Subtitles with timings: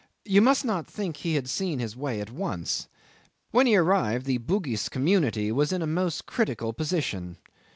[0.25, 2.87] You must not think he had seen his way at once.
[3.51, 7.37] When he arrived the Bugis community was in a most critical position.